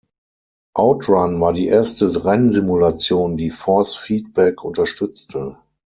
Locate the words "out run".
0.75-1.39